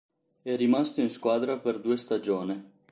[0.41, 2.71] È rimasto in squadra per due stagione.